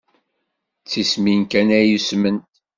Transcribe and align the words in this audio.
D 0.83 0.85
tismin 0.89 1.41
kan 1.51 1.69
ay 1.77 1.89
usment. 1.97 2.45